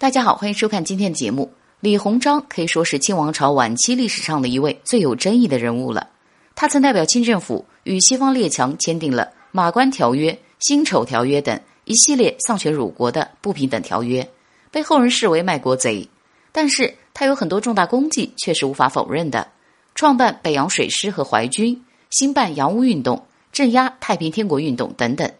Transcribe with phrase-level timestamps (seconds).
[0.00, 1.52] 大家好，欢迎收看今天的节目。
[1.80, 6.08] 李鸿章可以说是清王朝晚期历史上的一位最有争议的人物了。
[6.54, 14.26] 他曾代表清政府与西方列强签订了《马关条约》《辛丑条约》等一系列丧权辱国的不平等条约，
[14.70, 16.08] 被后人视为卖国贼。
[16.50, 19.48] 但是他有很多重大功绩，却是无法否认的。
[19.94, 25.30] 创办北洋水师和淮军，兴办洋务运动，镇压太平天国运动等等，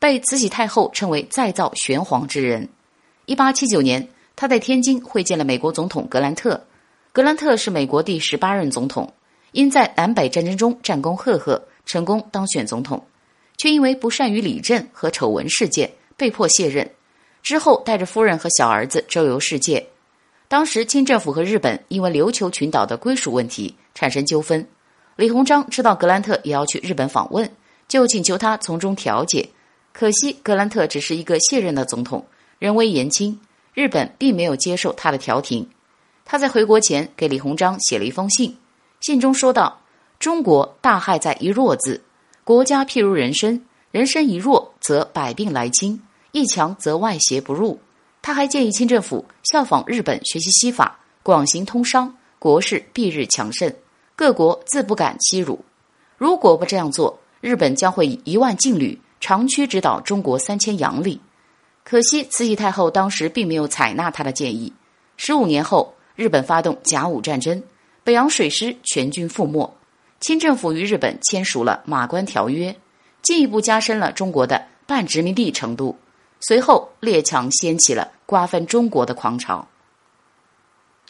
[0.00, 2.68] 被慈禧太后称为再造玄黄之人。
[3.30, 6.60] 一八七九年，他在天津会见了美国总统格兰特。
[7.12, 9.14] 格兰特是美国第十八任总统，
[9.52, 13.00] 因在南北战争中战功赫赫，成功当选总统，
[13.56, 16.90] 却因为不善于理政和丑闻事件被迫卸任。
[17.40, 19.86] 之后，带着夫人和小儿子周游世界。
[20.48, 24.66] 当时，清政府和日本因为琉球群岛的归属问题产生纠纷。
[25.14, 27.48] 李鸿章知道格兰特也要去日本访问，
[27.86, 29.48] 就请求他从中调解。
[29.92, 32.26] 可惜，格兰特只是一个卸任的总统。
[32.60, 33.40] 人微言轻，
[33.72, 35.66] 日本并没有接受他的调停。
[36.26, 38.54] 他在回国前给李鸿章写了一封信，
[39.00, 39.80] 信中说道
[40.20, 42.02] ：“中国大害在一弱字，
[42.44, 45.98] 国家譬如人身，人身一弱，则百病来侵；
[46.32, 47.80] 一强则外邪不入。”
[48.20, 53.74] 他还建议清政府效仿日本学习西法，广行通商，国势必日强盛，
[54.14, 55.64] 各国自不敢欺辱。
[56.18, 61.18] 如果不这样做，日本将会以一万劲旅长驱直捣中国三千洋里。
[61.82, 64.72] 可惜，慈禧太后当时并没有采纳他的建议。
[65.16, 67.62] 十五年后，日本发动甲午战争，
[68.04, 69.72] 北洋水师全军覆没。
[70.20, 72.70] 清政府与日本签署了《马关条约》，
[73.22, 75.98] 进一步加深了中国的半殖民地程度。
[76.40, 79.66] 随后，列强掀起了瓜分中国的狂潮。